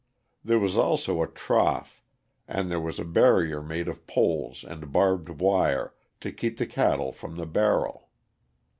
There 0.43 0.57
was 0.57 0.75
also 0.75 1.21
a 1.21 1.27
trough, 1.27 2.01
and 2.47 2.71
there 2.71 2.79
was 2.79 2.97
a 2.97 3.05
barrier 3.05 3.61
made 3.61 3.87
of 3.87 4.07
poles 4.07 4.63
and 4.67 4.91
barbed 4.91 5.29
wire 5.29 5.93
to 6.21 6.31
keep 6.31 6.57
the 6.57 6.65
cattle 6.65 7.11
from 7.11 7.35
the 7.35 7.45
barrel. 7.45 8.09